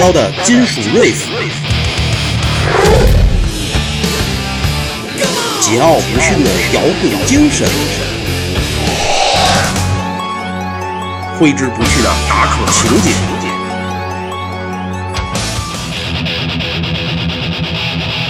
[0.00, 1.14] 高的金属 riff，
[5.60, 7.68] 桀骜不驯的摇滚精神，
[11.38, 13.10] 挥之不去的打口情节。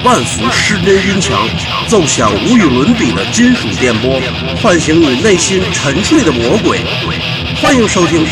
[0.03, 1.49] 万伏失真音墙，
[1.87, 4.21] 奏响无与伦比的金属电波，
[4.61, 6.81] 唤醒你内心沉睡的魔鬼。
[7.63, 8.27] 欢迎收听。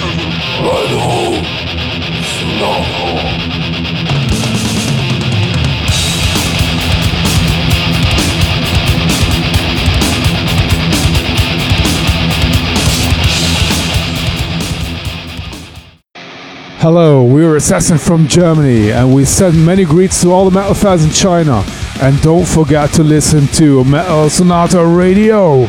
[16.80, 21.04] Hello, we're Assassin from Germany, and we send many greets to all the metal fans
[21.04, 21.64] in China.
[22.00, 25.68] And don't forget to listen to Metal Sonata Radio.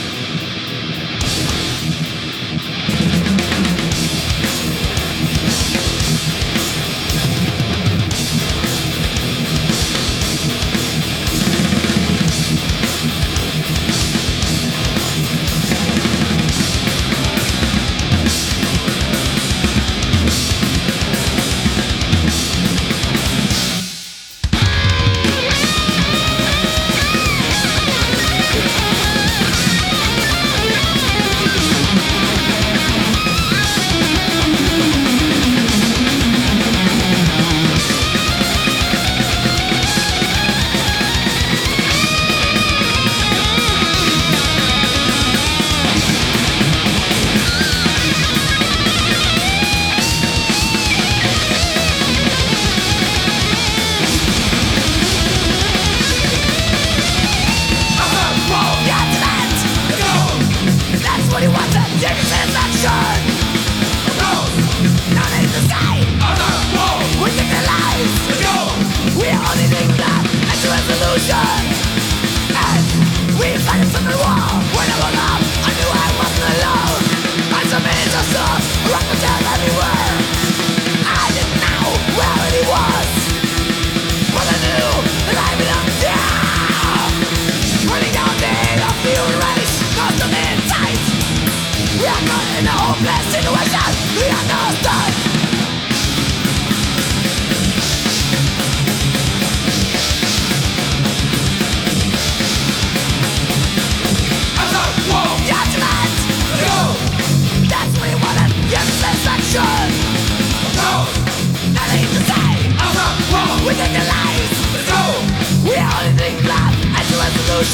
[117.61, 117.67] As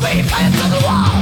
[0.00, 0.22] we
[0.70, 1.20] the wall!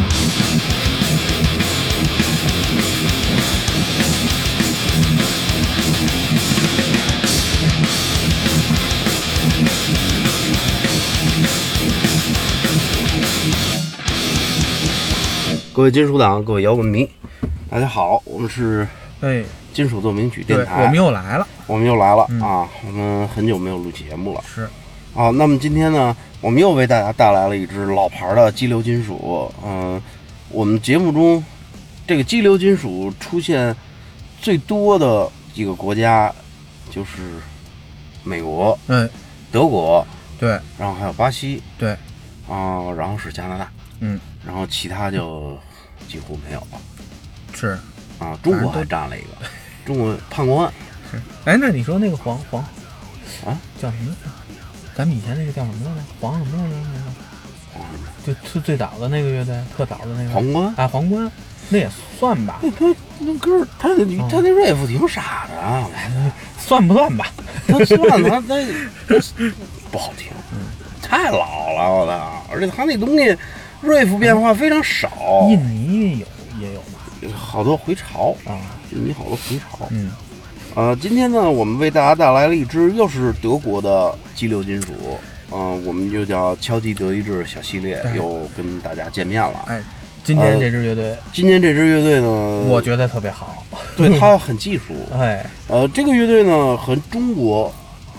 [15.73, 17.11] 各位金属党，各位摇滚迷，
[17.69, 18.87] 大家好，我们是
[19.20, 19.43] 哎，
[19.73, 22.69] 金属奏鸣曲，电台，我们又来了，我们又来了、嗯啊！
[22.87, 24.69] 我们很久没有录节目了是
[25.14, 25.31] 啊。
[25.31, 29.53] 那么今天呢，我们又为大家带来了一支老牌的激流金属。
[29.64, 30.00] 嗯、
[30.49, 31.43] 我们节目中
[32.06, 33.75] 这个激流金属出现
[34.41, 36.32] 最多的几个国家
[36.91, 37.41] 就是
[38.25, 39.09] 美国、嗯，
[39.50, 40.06] 德国，
[40.38, 41.93] 对然后还有巴西对，
[42.49, 43.70] 啊，然后是加拿大，
[44.00, 45.59] 嗯，然后其他就
[46.09, 46.79] 几乎没有了
[47.55, 47.79] 是
[48.19, 48.38] 啊。
[48.43, 49.29] 中国还占了一个，
[49.85, 50.70] 中国判官
[51.11, 51.20] 是。
[51.44, 52.62] 哎，那你说那个黄黄
[53.47, 54.14] 啊叫什么？
[54.94, 56.02] 咱们以前那个叫什么来着？
[56.20, 56.76] 黄什么来着？
[56.76, 57.10] 那个
[57.74, 60.74] 皇什么就最最早的那个乐队，特早的那个皇冠。
[60.76, 61.30] 啊，皇冠，
[61.68, 65.88] 那也算吧，那他那歌儿，他那他那 riff 挺傻的啊，
[66.58, 67.26] 算不算吧？
[67.66, 68.54] 他算他他
[69.90, 70.30] 不好听，
[71.02, 72.42] 太老了，我操！
[72.52, 73.36] 而且他那东西
[73.82, 76.26] riff 变化非常少，印尼有
[76.60, 77.34] 也有嘛？
[77.34, 78.60] 好多回潮，啊，
[78.90, 79.88] 印尼好多回潮。
[79.90, 80.12] 嗯，
[80.74, 84.92] 呃，今天呢，我们为大家带来了一支又是德国的激流金属，
[85.50, 89.66] 嗯、我们就叫敲击德意志小系列，又跟大家见面了。
[89.66, 89.82] 哎，
[90.24, 92.28] 今天这支乐队，今天这支乐队呢，
[92.69, 93.62] 我觉得特别好，
[93.98, 97.70] 对它很技术， 哎呃，这个乐队呢和中国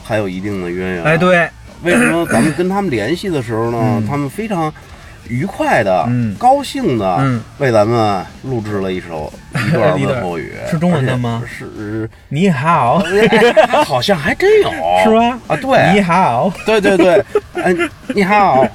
[0.03, 1.03] 还有一定的渊源。
[1.03, 1.49] 哎，，对，
[1.81, 4.71] 为什么咱们跟他们联系的时候呢，嗯他们非常
[5.27, 6.35] 愉快的、嗯。
[6.35, 7.41] 高兴的嗯。
[7.59, 11.41] 为咱们录制了一首 一段问候语，是中文的吗？
[11.47, 14.69] 是，你好，哎 好像还真有，
[15.03, 15.39] 是吧？
[15.47, 17.23] 啊，对，你好，对对对，
[17.61, 17.73] 哎，
[18.07, 18.67] 你好，啊，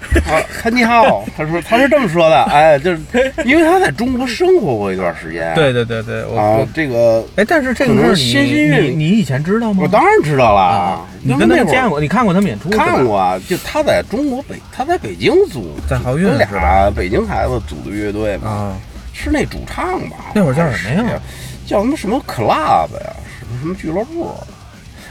[0.63, 3.01] 他你好，他说他是这么说的，哎，就是
[3.45, 9.81] 因为他在中国生活过一段时间，对对对对，我啊，这个哎，但是这个可能事儿你以前知道吗？
[9.83, 10.61] 我当然知道了。
[10.61, 12.71] 啊，你跟他见过，你看过他们演出？
[12.71, 16.29] 看，过啊，就他在中国北，他在北京组，在好运？
[16.39, 18.77] 俩北京孩子组的乐队嘛，啊，
[19.13, 20.17] 是那主唱吧？
[20.35, 21.21] 那会儿叫什么呀
[21.67, 23.13] 叫什么什么 club 呀？
[23.39, 24.35] 什么什么俱乐部？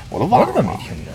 [0.09, 1.13] 我都忘了，我怎么没听过？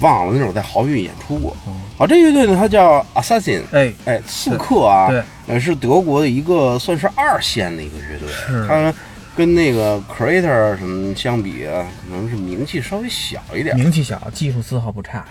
[0.00, 1.54] 忘了那会儿在豪运演出过。
[1.98, 8.94] 好，这乐队呢，它叫 Assassin，哎，哎，刺客啊，对，呃，是德国的一个算是二线的一个乐队，是它
[9.36, 15.22] 跟那个 Creator 什么相比啊，可能是名气稍微小一点，名气小，技术丝毫不差，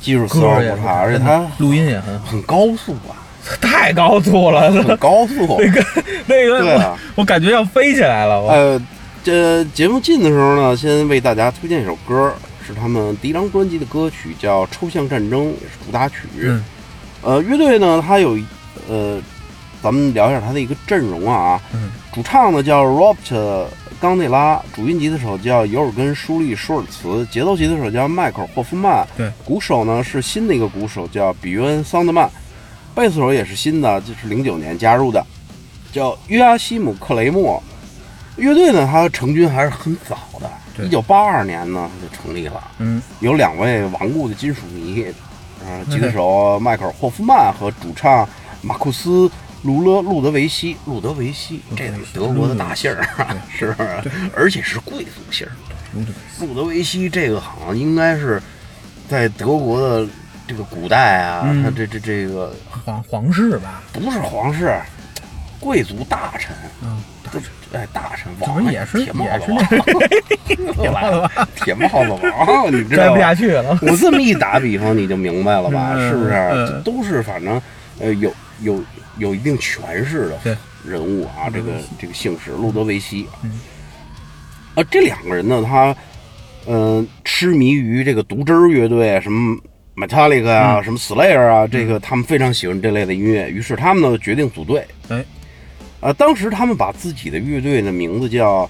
[0.00, 3.14] 技术丝毫不差，而且它录音也很好，很高速啊，
[3.60, 5.58] 太高速了， 很高速。
[5.60, 5.84] 那个
[6.26, 6.96] 那个，对啊。
[7.14, 8.50] 我我感觉要飞起来了，我。
[8.50, 8.80] 呃，
[9.22, 12.32] 这节目进的时候呢，先为大家推荐一首歌，
[12.66, 16.16] 是他们第一张专辑的歌曲，叫《抽象战争》，也是主打曲。
[16.40, 16.64] 嗯。
[17.22, 18.38] 呃，乐队呢，它有
[18.88, 19.20] 呃，
[19.82, 21.60] 咱们聊一下它的一个阵容啊。
[21.72, 23.66] 嗯，主唱呢叫 Robert
[23.98, 32.30] 冈内拉，主音吉他手叫尤尔根舒利舒尔茨，节奏吉他手叫迈克尔霍夫曼，对，鼓手呢是新的一个鼓手叫比约恩桑德曼，
[32.96, 35.22] 贝斯手也是新的，就是零九年加入的，
[35.92, 37.62] 叫约阿西姆克雷默。
[38.36, 40.86] 乐队呢，它成军还是很早的，对。
[40.86, 45.04] 一九八二年呢它就成立了，嗯，有两位顽固的金属迷，
[45.62, 48.26] 呃，吉他手迈克尔霍夫曼和主唱
[48.62, 49.30] 马库斯
[49.62, 53.88] 卢勒路德维希，路德维希，这是德国的大姓儿 啊，是不是？
[54.34, 55.52] 而且是贵族姓儿。
[56.40, 58.42] 路德维希这个好像应该是
[59.08, 60.06] 在德国的
[60.46, 61.62] 这个古代啊，嗯。
[61.62, 64.78] 他这这这个皇皇室吧，不是皇室，
[65.60, 67.38] 贵族大臣，嗯，都
[67.76, 69.58] 哎大臣王也是铁帽子王，
[70.46, 70.56] 铁
[70.90, 71.48] 帽子王。
[71.56, 73.34] 铁帽子王，你知道 摘不下？
[73.34, 75.94] 去了，我这么一打比方，你就明白了吧？
[75.96, 76.80] 嗯是不是？
[76.84, 77.60] 都是反正
[77.98, 78.82] 呃有有
[79.18, 83.26] 有一定权势的人物啊，这个这个姓氏路德维希。
[83.42, 83.60] 嗯。
[84.76, 85.94] 啊，这两个人呢，他
[86.66, 89.58] 嗯、呃痴迷于这个毒汁儿乐队，什么
[89.96, 90.84] Metallica 啊，嗯。
[90.84, 94.86] 什么 Slayer 啊，这个他们非常喜欢这类的音乐，于是他们呢决定组队。
[95.08, 95.24] 哎，
[96.00, 98.68] 呃，当时他们把自己的乐队的名字叫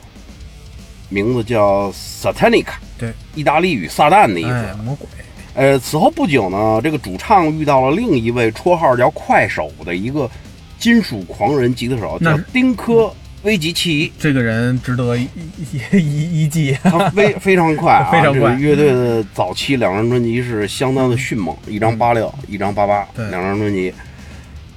[1.09, 4.51] 名字叫 Satanica，对，意大利语撒旦的意思。
[4.51, 5.09] 哎，魔鬼，
[5.55, 10.31] 呃，此后不久呢，这个主唱遇到了另一位绰号叫“快手”的一个
[10.79, 13.13] 金属狂人吉他手，叫丁科
[13.47, 14.13] 危及其一。
[14.19, 15.29] 这个人值得一
[15.93, 16.77] 一一记。
[16.83, 18.11] 他非非常快啊！
[18.11, 23.95] 非常快这个乐队的早期两张专辑是相当的迅猛，一张八六，一张八八，两张专辑。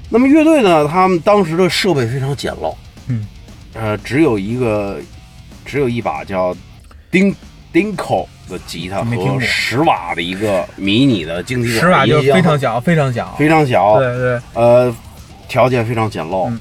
[0.10, 2.76] 那么乐队呢，他们当时的设备非常简陋，
[3.08, 3.26] 嗯，
[3.74, 5.00] 呃，只有一个，
[5.66, 6.56] 只有一把叫
[7.12, 7.34] Din
[7.74, 13.36] Dinko 的吉他和十瓦的一个迷你的晶体管十瓦就非常小，非常小。
[13.38, 14.96] 非常小，对对，呃，
[15.48, 16.50] 条件非常简陋。
[16.50, 16.60] 嗯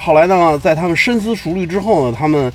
[0.00, 2.50] 后来呢，在他们深思熟虑之后呢，他们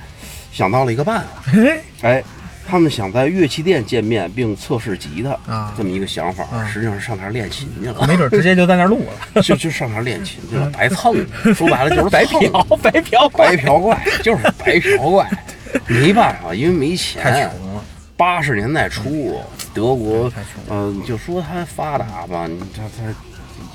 [0.51, 2.23] 想到了一个办法，嘿哎，
[2.67, 5.73] 他们想在乐器店见面并测试吉他啊。
[5.77, 6.65] 这么一个想法，啊。
[6.65, 9.41] 实际上是上那儿练琴去了，没准直接就在那儿录了。
[9.43, 11.13] 就就上那儿练琴去了，白蹭，
[11.53, 12.39] 说白了就是 白嫖，
[12.81, 15.29] 白嫖，白嫖怪，就是白嫖怪，
[15.87, 16.89] 没办法，因为没
[17.21, 17.51] 太钱。
[17.59, 17.83] 穷了。
[18.17, 19.39] 八十年代初，
[19.73, 20.31] 德国
[20.69, 23.13] 嗯、就说它发达吧，你它它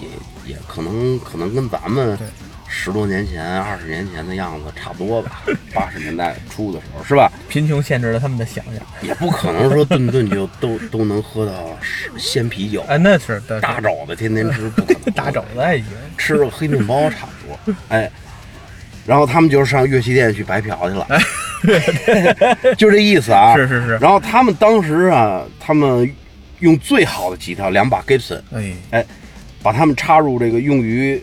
[0.00, 0.09] 也
[0.47, 2.27] 也可能可能跟咱们对
[2.73, 5.43] 十多年前、二十年前的样子差不多吧。
[5.75, 7.31] 八十年代初的时候，是吧？
[7.50, 8.75] 贫穷限制了他们的想象。
[9.03, 11.77] 也不可能说顿顿就都都能喝到
[12.17, 15.12] 鲜啤酒，哎，那是，大肘子天天吃，不可能。
[15.12, 15.85] 大肘子还行。
[16.17, 18.11] 吃个黑面包差不多，哎。
[19.07, 21.07] 然后他们就是上乐器店去白嫖去了，
[22.77, 23.57] 就这意思啊。
[23.57, 26.09] 是是是然后他们当时啊，他们
[26.61, 28.41] 用最好的吉他，两把 Gibson，
[28.91, 29.05] 哎，
[29.62, 31.21] 把他们插入这个用于，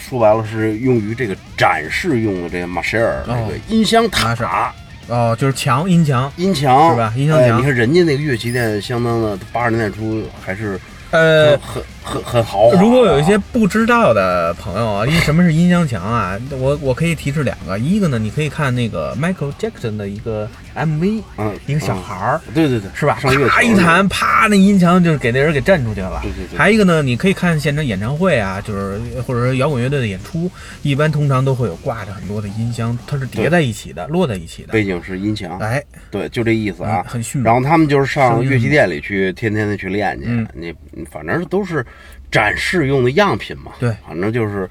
[0.00, 4.74] 说白了是用于这个展示用的这个马歇尔这哦个音箱塔、
[5.06, 6.32] 哦，就是墙音墙。
[6.36, 7.12] 音墙是吧？
[7.16, 7.48] 音箱墙。
[7.48, 10.80] 哎你看人家那个乐器店，相当的八十年代初还是
[11.10, 12.80] 呃，很很很豪华。
[12.80, 22.40] 如果有一些不知道的朋友啊，因为什么是音箱墙啊，我我可以提示两个，一个呢，你可以看那个 Michael Jackson 的一个 MV，嗯一个小孩儿。
[22.54, 23.18] 对对对，是吧？
[23.18, 26.20] 上乐啪一弹，啪，那音墙就是给那人给震出去了。
[26.22, 30.50] 对对对还有一个呢，你可以看现场演唱会啊，就是或者说摇滚乐队的演出，
[30.82, 34.72] 一般通常都会有挂着很多的音箱，它是叠在一起的，摞在一起的。
[34.72, 37.10] 背景是音墙，哎，对，就这意思啊嗯。
[37.10, 40.46] 很迅猛然后他们就是上乐器店里去，天天的去练去。
[40.54, 40.72] 你
[41.10, 41.84] 反正都是
[42.30, 43.72] 展示用的样品嘛。
[43.78, 44.68] 对反正就是，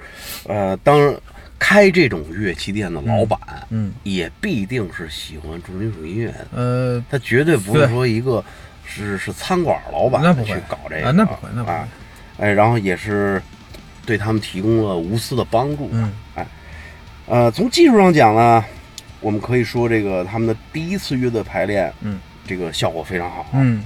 [0.47, 1.13] 呃，当
[1.57, 3.39] 开这种乐器店的老板，
[3.69, 6.47] 嗯，也必定是喜欢重金属音乐的。
[6.53, 8.43] 呃，他绝对不是说一个
[8.85, 11.87] 是是餐馆老板去搞这个啊那不会那不会啊
[12.37, 13.41] 哎，然后也是
[14.05, 15.89] 对他们提供了无私的帮助。
[15.91, 16.13] 嗯，
[17.27, 18.63] 呃，从技术上讲呢，
[19.19, 23.45] 我们可以说这个他们的第一次乐队排练，嗯，这个效果非常好。
[23.53, 23.83] 嗯，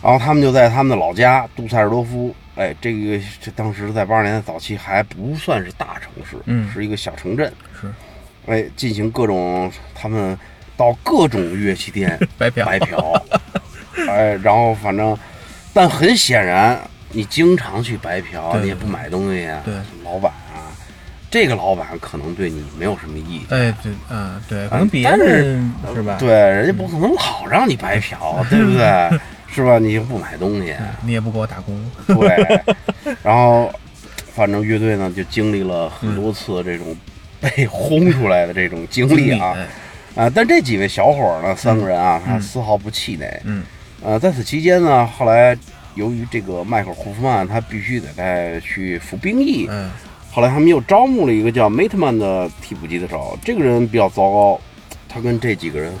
[0.00, 7.50] 然后他们就在他们的老家杜塞尔多夫，哎，这个这当时在八十年代早期还不算是大城市，嗯是一个小城镇，
[7.80, 7.90] 是，
[8.46, 10.38] 哎，进行各种他们
[10.76, 13.22] 到各种乐器店 白嫖白嫖，
[14.06, 15.16] 哎，然后反正，
[15.72, 16.78] 但很显然，
[17.12, 19.72] 你经常去白嫖，你也不买东西啊，对
[20.04, 20.68] 老板啊，
[21.30, 23.58] 这个老板可能对你没有什么意见。
[23.58, 26.16] 哎，对，嗯，对，可能别人是吧？
[26.20, 29.18] 对，人家不可能老让你白嫖，对不对？
[29.52, 29.78] 是吧？
[29.78, 32.60] 你又不买东西，你也不给我打工，对。
[33.22, 33.72] 然后，
[34.32, 36.96] 反正乐队呢就经历了很多次这种
[37.40, 39.56] 被轰出来的这种经历啊
[40.14, 40.32] 哎啊！
[40.34, 43.40] 但这几位小伙儿呢，三个人啊，他丝毫不气馁。
[43.44, 43.62] 嗯，
[44.02, 45.56] 呃，在此期间呢，后来
[45.94, 49.90] 由于这个迈克尔·霍夫曼他必须得再去服兵役，嗯，
[50.30, 54.60] 后来他们又招募了一个叫梅特曼的替补吉他手，这个人比较糟糕，
[55.08, 55.92] 他跟这几个人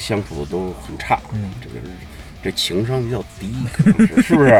[0.00, 1.74] 相处的都很差，嗯这个
[2.42, 4.58] 这情商比较低，可能是是不是？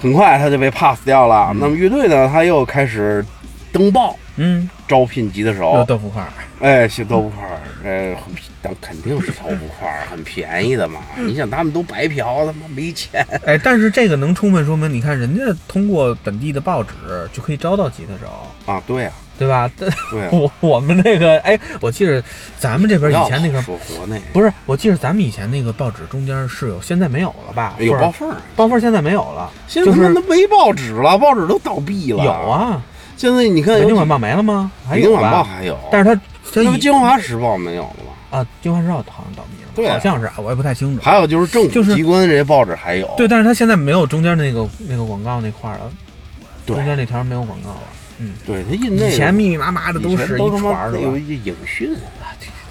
[0.00, 1.52] 很快他就被 pass 掉了。
[1.58, 3.24] 那么乐队呢，他又开始
[3.72, 6.28] 登报嗯，招聘吉他手，豆腐块儿，
[6.60, 11.00] 哎，写豆腐块儿，呃，很但肯定是豆腐块儿，很便宜的嘛。
[11.16, 16.92] 你想他们都白嫖，他妈没钱，哎，但是这个能充分说明，你看人家通过本地的报纸
[17.32, 19.70] 就可以招到吉他手，啊，对呀、对吧？
[20.30, 22.22] 我我们那个，哎，我记得
[22.58, 27.74] 咱们这边以前那个说国内不是，我记得咱们以前那个报纸中间是有，现在没有了吧？
[27.78, 32.24] 有报缝儿，报缝现在没有了，现在都没报纸了，报纸都倒闭了。
[32.24, 32.82] 有，啊，
[33.16, 34.70] 现在你看京晚报没了吗？
[34.92, 35.32] 京晚？
[35.32, 36.14] 报还有，但是它
[36.52, 38.38] 它那不已京华时报没有了吗？
[38.38, 41.02] 啊，京华时报好像倒闭了，对啊好像是，我也不太清楚。
[41.02, 45.90] 还有就是政府就是机关这些报纸还有，对，但是它现在没有中间那个那个广告那块儿了，
[46.66, 47.78] 中间那条没有广告了。
[48.46, 50.92] 对，他印那个以前密密麻麻的都是一串儿。
[50.92, 51.90] 有一影讯，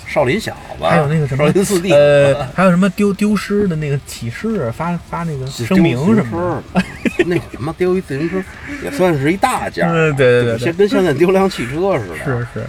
[0.08, 6.84] 少林小子，还有那个什么少林四弟，呃，还有什么丢丢失的那个启事，发发那个声明什么的。
[7.26, 8.44] 那什么丢一自行车
[8.84, 12.18] 也算是一大件儿对对对对现跟现在丢辆汽车似的。
[12.18, 12.68] 是是，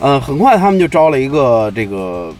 [0.00, 2.34] 嗯，很快他们就招了一个这个，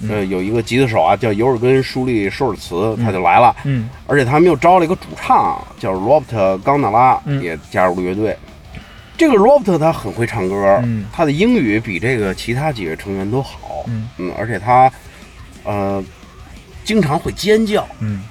[0.00, 3.54] 嗯呃，有一个吉他手啊，叫尤尔根·舒利·舒尔茨，他就来了。
[3.64, 8.36] 嗯而且他们又招了一个主唱，叫罗伯特·冈纳拉，嗯也加入了乐队。
[9.18, 11.04] 这个 Robert 他很会唱歌，嗯。
[11.12, 13.84] 他的英语比这个其他几位成员都好，
[14.16, 14.32] 嗯。
[14.38, 14.90] 而且他
[15.64, 16.02] 呃
[16.84, 18.22] 经常会尖叫，嗯，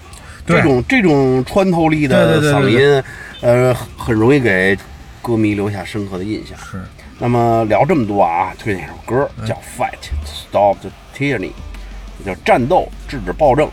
[0.45, 3.03] 这种这种穿透力的嗓音，
[3.41, 4.75] 呃，很很容易给
[5.21, 6.57] 歌迷留下深刻的印象。
[6.57, 6.81] 是。
[7.19, 9.45] 那么聊这么多啊，推荐一首歌嗯。
[9.45, 9.91] 叫《Fight
[10.25, 11.51] Stop the Tyranny》，
[12.25, 13.69] 叫战斗制止暴政。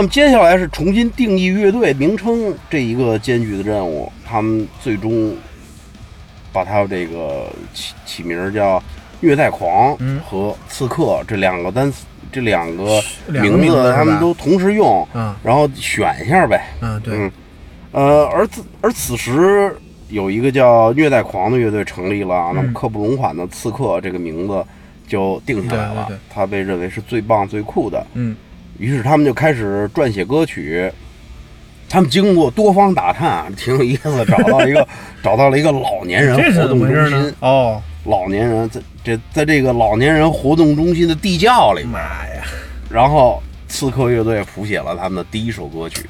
[0.00, 5.36] 那么接下来是重新定义乐队名称这一个艰巨的任务，他们最终
[6.50, 8.82] 把它这个起起名儿叫
[9.20, 16.70] “虐待狂”嗯和“刺客”这两个单词，这两个名字他们都同时用，嗯然后选一下呗。
[16.80, 17.32] 嗯对嗯，
[17.92, 19.70] 呃，而此而此时
[20.08, 24.64] 有一个叫虐待狂的乐队成立了啊，那么嗯刻不容缓的刺客这个名字
[25.06, 28.02] 就定下来了，他被认为是最棒最酷的。
[28.14, 28.34] 嗯
[28.80, 30.90] 于是他们就开始撰写歌曲。
[31.86, 34.86] 他们经过多方打探，挺有意思的，找到一个
[35.22, 37.34] 找到了一个老年人活动中心。？
[37.40, 42.44] 哦，老年人在这在这个老年人活动中心的地窖里面，妈呀，
[42.88, 46.06] 然后刺客乐队谱写了他们的第一首歌曲。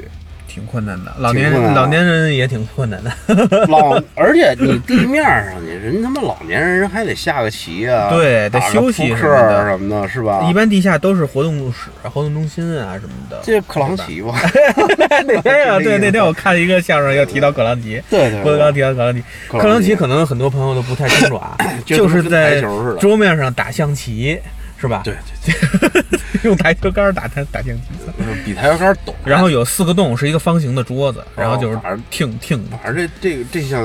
[0.52, 1.80] 挺困难的，老年挺困难的。
[1.80, 3.66] 老年人也挺困难的。
[3.68, 9.70] 老， 而且你地面上去，人他妈老年人还得下个棋啊，对得休息什么的。
[9.70, 10.46] 什么的，是吧？
[10.50, 13.38] 一般地下都是活动室、活动中心啊什么的。
[13.44, 14.34] 这克朗奇吧，
[15.26, 22.60] 那天啊， 对，那天我看一个相声，要提到克朗奇，对对郭德纲对，提到葛朗奇，克克朗奇可能很多朋友都不太清楚啊，就 就是在
[22.98, 24.36] 桌面上打象棋，
[24.80, 25.02] 是吧？
[25.04, 27.82] 对对用台球杆打打打象棋。
[28.16, 29.12] 对，比台球杆陡。
[29.24, 33.82] 然后有四个洞，是一个方形的桌子，然后就是反正听听反正这这个这项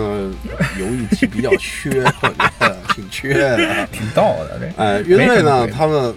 [0.77, 3.87] 游艺体比较缺，我觉得挺缺的。
[3.91, 4.83] 挺逗的这。
[4.83, 6.13] 哎，乐队呢，他们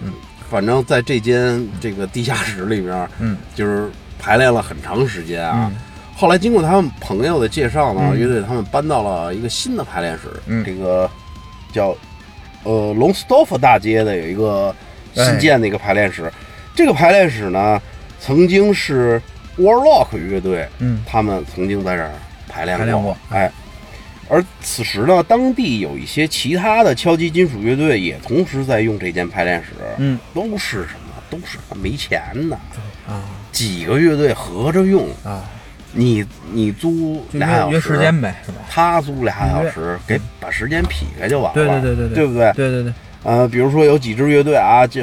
[0.49, 3.89] 反正在这间这个地下室里边，嗯，就是
[4.19, 5.71] 排练了很长时间啊。
[5.71, 5.77] 嗯
[6.19, 11.09] 后来经过他们朋友的介绍呢，嗯乐队他们搬到了一个新的排练室，嗯这个
[11.71, 11.95] 叫
[12.65, 14.75] 呃隆斯多夫大街的有一个
[15.13, 16.31] 新建的一个排练室。
[16.75, 17.81] 这个排练室呢，
[18.19, 19.21] 曾经是
[19.57, 21.01] Warlock 乐队，嗯。
[21.05, 22.11] 他们曾经在这儿
[22.47, 23.15] 排练排练过。
[23.29, 23.51] 哎。
[24.29, 30.19] 而此时呢，当地有一些其他的敲击金属乐队也同时在用这间排练室，嗯。
[30.33, 31.09] 都是什么？
[31.29, 32.55] 都是没钱的，
[33.07, 33.23] 啊。
[33.51, 35.43] 几个乐队合着用，啊，
[35.91, 38.59] 你你租就俩小时，约约时间呗，是吧？
[38.69, 42.15] 他租俩小时，给把时间劈开就完了，对对对对对。
[42.15, 42.53] 对不对？
[42.53, 42.93] 对对对，
[43.23, 45.01] 呃，比如说有几支乐队啊，这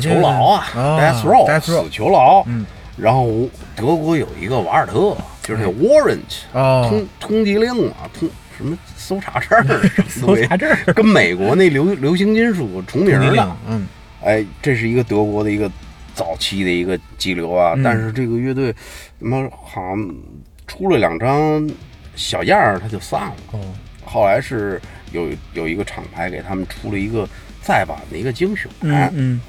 [0.00, 2.64] 囚牢啊哦，Death Row 死囚牢，嗯，
[2.96, 3.28] 然后
[3.76, 6.20] 德国有一个瓦尔特，就是那 Warrant，
[6.52, 10.78] 哦，通通缉令啊，通什么搜查证儿， 搜查证儿。
[10.94, 13.56] 跟美国那流流行金属重名儿了。
[13.66, 13.86] 嗯，
[14.24, 15.70] 哎，这是一个德国的一个
[16.14, 17.82] 早期的一个激流啊，嗯。
[17.82, 18.72] 但是这个乐队
[19.20, 20.14] 他妈好像
[20.66, 21.68] 出了两张
[22.14, 23.34] 小样儿，他就散了。
[23.52, 23.60] 哦，
[24.04, 24.80] 后来是
[25.12, 27.28] 有有一个厂牌给他们出了一个
[27.62, 29.40] 再版的一个精选，嗯嗯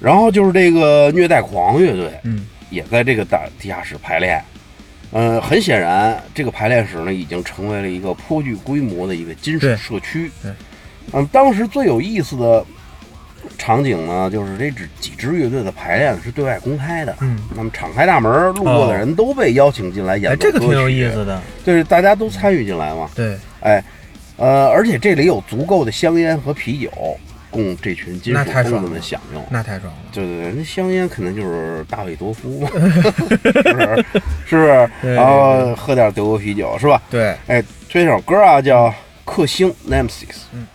[0.00, 4.42] 然后就是这个虐待狂乐队嗯，也在这个大地下室排练。
[5.12, 10.30] 呃，很显然，这个排练室呢已经成为了一个颇具规模的一个金属社区。
[10.42, 10.50] 对，
[11.12, 12.64] 嗯，当时最有意思的
[13.58, 17.14] 场景呢，就是这支几支乐队的排练是对外公开的。
[17.20, 20.34] 嗯，那么敞开大门，路过的人都被邀请进来演。
[20.38, 23.10] 这个挺有意思的，就是，大家都参与进来嘛。
[23.14, 23.84] 对，哎，
[24.36, 26.90] 呃，而且这里有足够的香烟和啤酒
[27.50, 29.44] 供这群金属疯子们享用。
[29.50, 29.98] 那太爽了。
[30.12, 34.04] 对对对，那香烟肯定就是大卫多夫嘛， 是不是？
[34.46, 35.14] 是不是？
[35.14, 37.00] 然后喝点德国啤酒是吧？
[37.10, 38.86] 对，哎，这首歌啊叫
[39.24, 40.08] 《克星 Nemesis》。
[40.52, 40.66] 嗯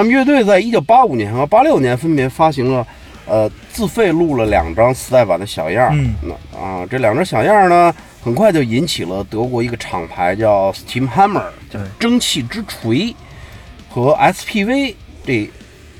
[0.00, 2.86] 那么乐队在一九八五年和八六年分别发行了，
[3.26, 5.90] 呃，自费录了两张磁带版的小样儿。
[5.92, 6.14] 嗯。
[6.22, 11.82] 那啊，这两张小样儿呢，很快就引起了德国一个厂牌叫 Steam Hammer，叫对。
[11.98, 13.14] 蒸汽之锤，
[13.90, 14.94] 和 SPV
[15.26, 15.50] 这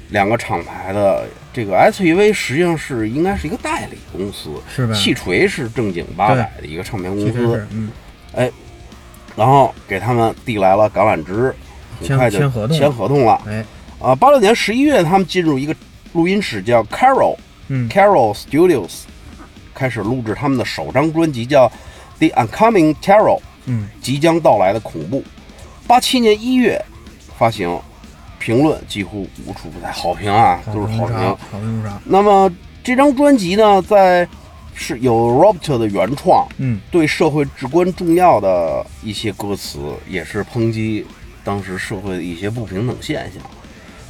[0.09, 4.95] 两个厂牌的这个 SPV 实际上是应该是一个代理公司，是吧？
[4.95, 7.31] 汽锤是正经八百的一个唱片公司。
[7.31, 7.91] 其实是，嗯，
[9.37, 11.55] 然后给他们递来了橄榄枝，
[12.01, 13.39] 很快就签合同签合同了。
[13.47, 13.65] 哎，
[14.01, 15.77] 啊，八六年十一月，他们进入一个
[16.15, 17.37] 录音室叫 Carol
[17.69, 19.03] 嗯 Carol Studios，
[19.75, 21.69] 开始录制他们的首张专辑，叫
[22.19, 25.23] 《The Oncoming Terror》，嗯，即将到来的恐怖。
[25.87, 26.83] 八七年一月
[27.37, 27.79] 发行，
[28.39, 31.17] 评论几乎无处不在，好评啊，都是好评。
[31.17, 32.01] 好评如潮。
[32.05, 32.51] 那么
[32.83, 34.27] 这张专辑呢，在
[34.73, 41.05] 是有 Robert 的原创，嗯，对社会至关重要的一些歌词，也是抨击
[41.45, 43.43] 当时社会的一些不平等现象。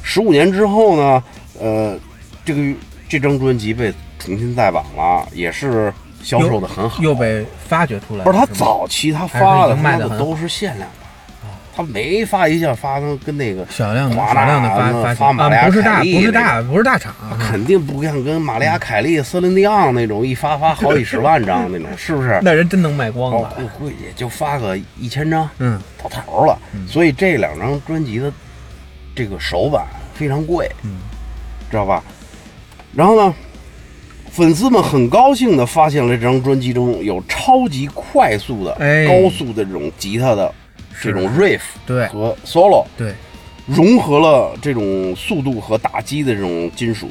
[0.03, 1.23] 十五年之后呢，
[1.59, 1.97] 呃，
[2.43, 2.61] 这个
[3.07, 7.01] 这张专辑被重新再版了，也是销售的很好。
[7.01, 8.25] 又被发掘出来了。
[8.25, 10.95] 不是他早期他发的卖的都是限量的，
[11.75, 22.39] 他没发一下发的跟那个小量的华少量的纳发马利亚啊，不是大不是大不是大厂啊，肯定不像跟玛利亚凯利、瑟琳迪昂那种一发发好几十万张那种，是不是？
[22.43, 26.59] 那人真能卖光哦了。，估计也就发个一千张嗯，到头了。
[26.87, 28.31] 所以这两张专辑的
[29.15, 30.97] 这个手板非常贵，嗯，
[31.69, 32.03] 知道吧？
[32.93, 33.33] 然后呢，
[34.29, 39.05] 粉丝们很高兴地发现了这张专辑中有超级快速的、哎。
[39.05, 40.53] 高速的这种吉他的
[41.01, 42.07] 这种 riff 对。
[42.07, 43.13] 和 solo，对，
[43.65, 47.07] 融合了这种速度和打击的这种金属，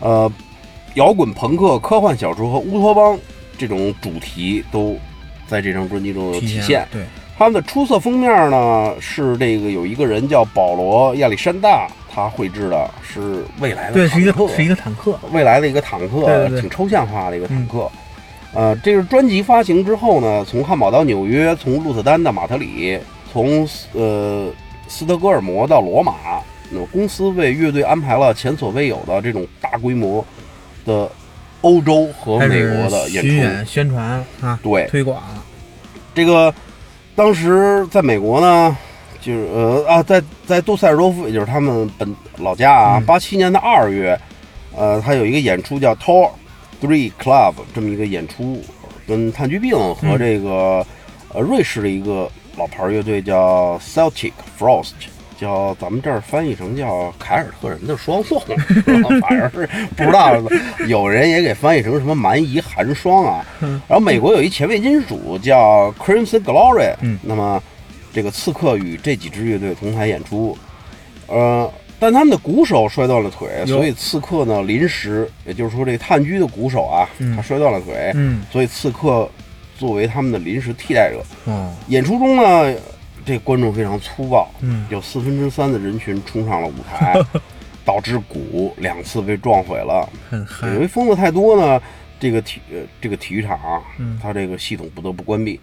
[0.00, 0.30] 呃，
[0.94, 3.18] 摇滚、朋克、科幻小说和乌托邦
[3.58, 4.96] 这种主题都
[5.46, 6.62] 在这张专辑中有体现。
[6.62, 6.88] 现。
[6.90, 7.02] 对，
[7.38, 15.16] 他们的出色封面呢是这个有一个人叫保罗亚历山大，他绘制的是未来的对，是一个是一个坦克。
[15.30, 17.88] 未来的一个坦克，对对对挺抽象化的一个坦克。
[18.52, 22.98] 呃，这个专辑发行之后呢，从汉堡到纽约，从鹿特丹到马特里，
[23.32, 24.50] 从呃
[24.88, 26.14] 斯德哥尔摩到罗马，
[26.70, 30.24] 那么公司为乐队安排了前所未有的这种大规模
[30.84, 31.08] 的
[31.60, 33.36] 欧洲和美国的演巡出。
[33.36, 35.22] 演宣传啊，对，推广，
[36.14, 36.52] 这个
[37.18, 38.76] 当时在美国呢，
[39.20, 44.16] 就是呃啊，在在杜塞尔多夫，也就是他们本老家啊，嗯八七、年的二月，
[44.76, 46.30] 呃，他有一个演出叫 Tor
[46.80, 48.62] Three Club 这么一个演出，
[49.04, 50.86] 跟炭疽病和嗯这个、
[51.34, 54.92] 呃瑞士的一个老牌乐队叫 Celtic Frost。
[55.38, 58.42] 叫咱们这儿翻译成叫凯尔特人的双宋，
[59.20, 60.34] 反正是不知道，
[60.88, 63.46] 有人也给翻译成什么蛮夷寒霜啊。
[63.60, 67.62] 然后美国有一前卫金属叫 Crimson Glory，嗯那么
[68.12, 70.58] 这个刺客与这几支乐队同台演出，
[71.28, 71.70] 呃，
[72.00, 79.30] 但他们的鼓手摔断了腿，所以刺客呢临时，也就是说这个炭疽的鼓手啊，嗯他摔断了腿，嗯，所以刺客
[79.78, 81.22] 作为他们的临时替代者。
[81.46, 82.74] 嗯，演出中呢，
[83.24, 87.14] 这观众非常粗暴，嗯有四分之三的人群冲上了舞台，
[87.84, 90.08] 导致鼓两次被撞毁了。
[90.30, 91.80] 很嗨由于疯子太多呢，
[92.20, 95.58] 这个体呃这个体育场啊，嗯它这个系统不得不关闭。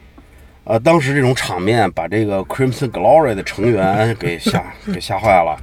[0.63, 5.55] 呃，当时这种场面把这个 Crimson Glory 的成员给吓 给吓坏了，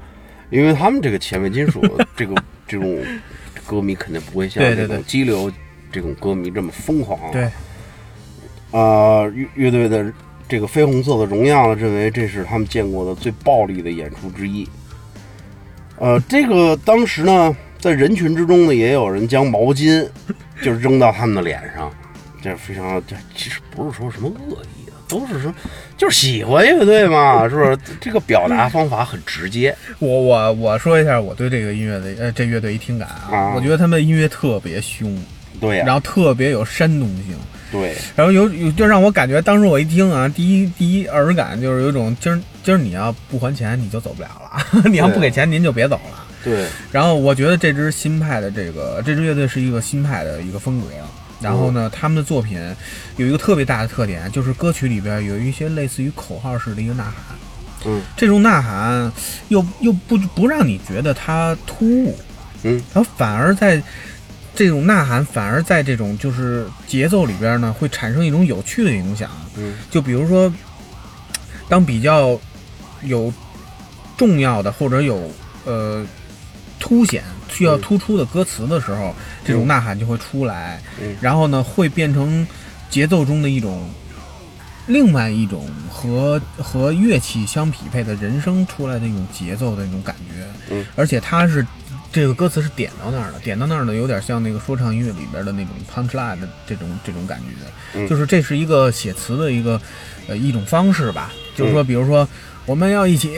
[0.50, 1.81] 因为他们这个前卫金属
[2.16, 2.35] 这个
[2.68, 2.98] 这种
[3.66, 5.50] 歌迷肯定不会像这种激流
[5.90, 7.18] 这种歌迷这么疯狂。
[7.33, 7.50] 对，
[8.70, 10.12] 呃，乐乐队的
[10.53, 14.69] 这个绯红色的荣耀呢，认为这是他们见过的最暴力的演出之一。
[15.99, 20.07] 呃，这个当时呢，在人群之中呢，也有人将毛巾
[20.61, 21.91] 就扔到他们的脸上，
[22.43, 25.51] 这非常这其实不是说什么恶意的，都是说
[25.97, 27.79] 就是喜欢乐队嘛，是不是？
[27.99, 29.75] 这个表达方法很直接。
[30.01, 35.19] 我我我说一下我对这个音乐的呃这乐队一听感啊，啊我觉得他们的音乐特别凶，
[35.59, 37.38] 对呀、然后特别有煽动性，
[37.72, 46.24] 对，然后有有就让我感觉当时我一听啊，第一第一耳感就是有一种今儿今儿你要不还钱你就走不了了， 你要不给钱您就别走了。
[46.44, 50.87] 对，然后我觉得这支新派的这个这支乐队是一个新派的一个风格。
[51.40, 52.61] 然后呢，他们的作品
[53.16, 57.37] 有一个特别大的特点，就是歌曲里边有一些类似于口号式的一个呐喊。
[57.85, 59.12] 嗯这种呐喊
[59.48, 62.16] 又又不不让你觉得它突兀，
[62.62, 63.82] 嗯，然后反而在
[64.55, 69.31] 这种呐喊反而在这种就是节奏里边呢，会产生一种有趣的影响。
[69.57, 70.53] 嗯，就比如说，
[71.69, 72.38] 当比较
[73.03, 73.33] 有
[74.17, 75.31] 重要的或者有
[75.65, 76.05] 呃
[76.79, 81.17] 凸显需要突出的歌词的时候，这种呐喊就会出来，嗯。
[81.21, 82.47] 然后呢会变成
[82.91, 83.88] 节奏中的一种
[84.87, 91.67] 另外一种和和乐器相匹配的人声出来的一种节奏的那种感觉，嗯，而且它是
[92.12, 98.07] 这个歌词是点到那儿的，点到那儿的有点像那个说唱音乐里边的那种 punch line 的这种这种感觉，嗯。
[98.09, 99.81] 就是这是一个写词的一个
[100.29, 102.29] 呃一种方式吧，就是嗯说，比如说
[102.66, 103.35] 我们要一起，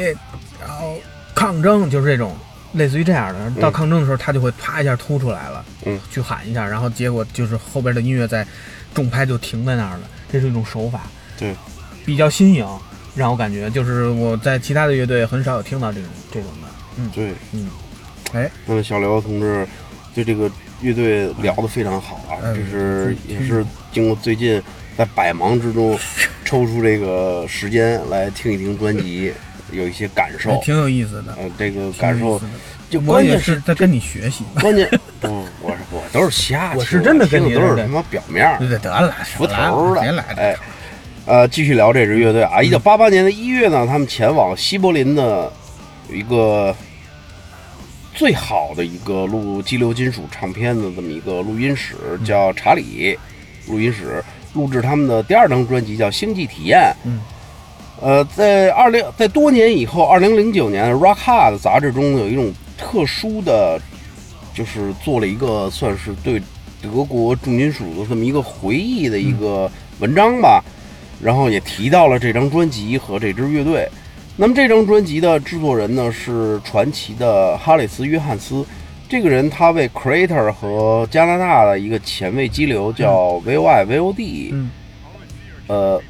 [0.61, 0.99] 然后
[1.35, 2.37] 抗争，就是这种。
[2.75, 8.45] 类似于这样的，到嗯抗争的时候，他就会啪一下突出来了，嗯，去喊一下，然后结果就是后边的音乐在
[8.93, 11.03] 重拍就停在那儿了，这是一种手法，
[11.39, 11.55] 对，
[12.05, 12.67] 比较新颖，
[13.15, 17.09] 让我感觉就是我在其他的乐队很少有听到这种这种的，嗯。
[17.15, 17.71] 对，嗯，
[18.35, 19.67] 哎，那么小刘同志
[20.15, 24.61] 对这个乐队聊得非常好啊，嗯这是也是经过最近
[24.97, 25.99] 在百忙之中
[26.45, 29.33] 抽出这个时间来听一听专辑，
[29.73, 30.61] 有一些感受。
[30.63, 32.41] 挺有意思的，呃，这个感受
[32.91, 34.89] 就关键是是在跟你学习，关键
[35.21, 35.29] 不，
[35.61, 40.57] 我是我都是瞎听，我是真的听的都是他妈表面儿对对得了，浮头的，别来了，哎，
[41.27, 45.51] 呃，继续聊这支乐队啊，一九八八年的一月呢，他们前往西柏林的
[46.09, 46.75] 有一个
[48.15, 53.19] 最好的一个录激流金属唱片的这么一个录音室，叫查理
[53.69, 54.25] 录音室，
[54.55, 56.79] 录制他们的第二张专辑叫《星际体验》。
[57.05, 57.21] 嗯。
[58.01, 63.81] 呃，在二零在多年以后，二零零九年《Rock Hard》杂志中有一种特殊的，
[64.53, 66.43] 就是做了一个算是对
[66.83, 70.63] 德国重金属的这么一个回忆的一个文章吧，
[71.23, 73.89] 然后也提到了这张专辑和这支乐队。
[74.37, 78.67] 那么这张专辑的制作人呢是传奇的哈里斯·约翰斯，
[79.09, 84.71] 这个人他为 Creator 和加拿大的一个前卫激流叫 VOI VOD，、嗯。
[85.69, 86.03] 呃，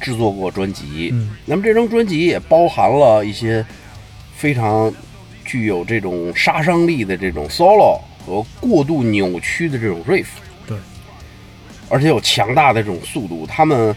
[0.00, 1.10] 制作过专辑。
[1.12, 1.30] 嗯。
[1.44, 3.66] 那么这张专辑也包含了一些
[4.36, 4.92] 非常
[5.44, 10.26] 具有这种杀伤力的这种 solo 和过度扭曲的这种 riff，
[10.64, 10.78] 对，
[11.88, 13.44] 而且有强大的这种速度。
[13.46, 13.94] 他们，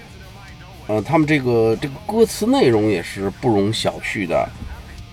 [0.88, 4.48] 呃，他们这个这个歌词内容也是不容小觑的，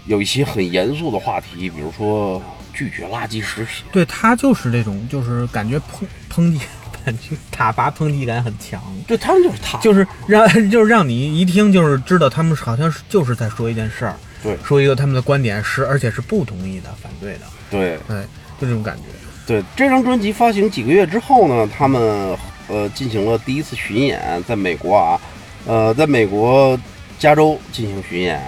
[0.07, 2.41] 有一些很严肃的话题，比如说
[2.73, 3.85] 拒绝垃圾食品。
[3.93, 6.61] 对他就是这种，就是感觉抨抨击
[7.05, 18.23] 感觉塔拔抨击感很强，对他们就是他，就是让 就是让你一听就是知道他们好像是就是在说一件事儿，对说一个他们的观点是而且是不同意的、反对的，对对，
[18.61, 19.03] 就这种感觉。
[19.47, 22.35] 对，这张专辑发行几个月之后呢，他们
[22.69, 25.21] 呃进行了第一次巡演，在美国啊，
[25.67, 26.79] 呃，在美国
[27.19, 28.41] 加州进行巡演，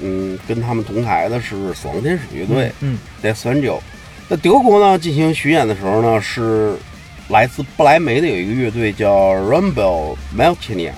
[0.00, 3.78] 嗯，跟他们同台的是死亡天使乐队嗯 Death Angel。
[4.28, 6.74] 在德国呢进行巡演的时候呢，是
[7.28, 10.92] 来自不来梅的有一个乐队叫 Rumble Melchania，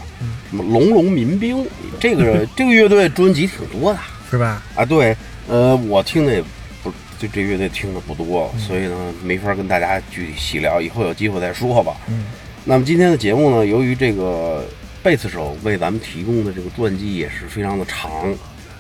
[0.51, 1.67] 什么龙龙民兵，
[1.99, 3.99] 这个 这个乐队专辑挺多的。
[4.31, 4.63] 是吧？
[4.75, 5.17] 啊，对，
[5.49, 6.43] 呃，我听的也
[6.83, 11.95] 不，就这乐队听的不多，所以呢，没法跟大家具体细聊，以后有机会再说吧。
[12.09, 12.25] 嗯，
[12.65, 14.67] 那么今天的节目呢，由于这个
[15.05, 18.35] 贝斯手为咱们提供的这个传记也是非常的长，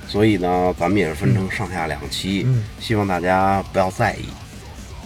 [0.08, 4.24] 所以呢，咱们也是分成上下两期，嗯希望大家不要在意。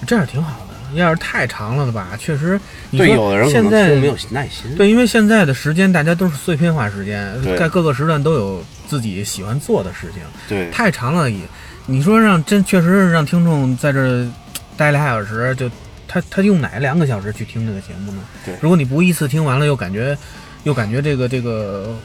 [0.06, 0.68] 这样挺好的。
[0.94, 4.74] 要是太长了的吧，确实，你对，说有的人现在没有耐心。
[4.76, 11.40] 对，因为现在的时间大家都是碎片化时间，在各个时段都有自己喜欢做的事情，对太长了也，
[11.84, 14.26] 你说让真确实是让听众在这儿
[14.78, 15.68] 待俩小时，就
[16.06, 18.22] 他他用哪两个小时去听这个节目呢？
[18.46, 20.16] 对如果你不一次听完了，又感觉
[20.64, 21.96] 又感觉这个这个，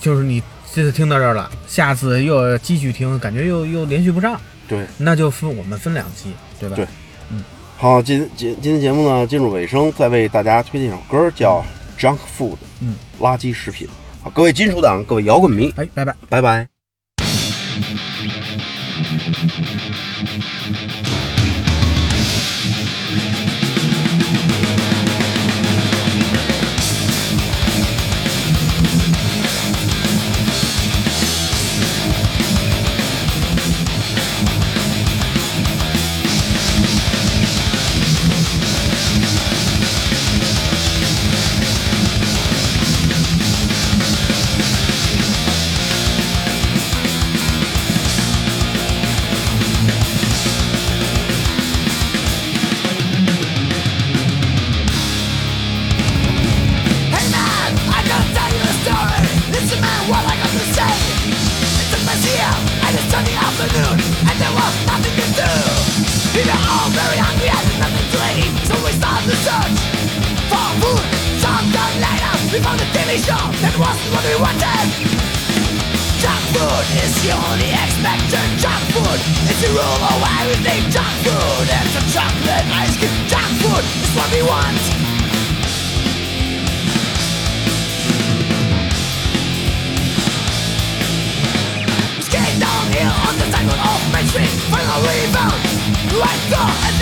[0.00, 0.42] 就是你
[0.72, 6.76] 这次听到这儿了，下次又要继续听，感觉又又连续不上，对，那就分我们分两期，对吧？
[6.76, 6.86] 对
[7.30, 7.42] 嗯
[7.76, 11.64] 好，今今今天节目呢进入尾声，再为大家推荐一首歌，叫
[12.00, 13.88] 《Junk Food》，嗯，垃圾食品。
[14.22, 16.14] 好，各位金属党，各位摇滚迷，哎，拜拜。
[16.28, 16.68] 拜拜。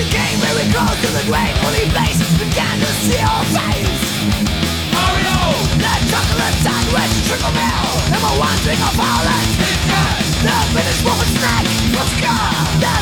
[0.01, 4.03] Door and became very close to the great only place Began to see your face.
[4.97, 5.41] Mario!
[5.77, 7.15] The chocolate sandwich
[8.09, 8.95] Number one drink of
[10.41, 11.29] The finished woman
[12.81, 12.95] The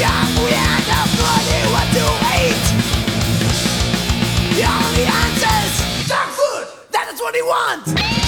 [0.00, 0.28] you're
[2.36, 2.60] eat?
[4.52, 5.74] The only answer's
[6.08, 6.66] junk food.
[6.90, 8.27] That is what he wants